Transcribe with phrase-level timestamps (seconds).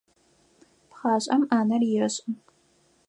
[0.89, 2.27] Пхъашӏэм ӏанэр ешӏы.